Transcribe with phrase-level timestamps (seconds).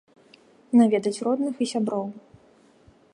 [0.79, 2.05] Наведаць родных і сяброў.